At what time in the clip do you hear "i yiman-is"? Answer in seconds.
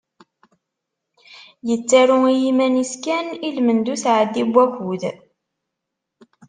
2.33-2.93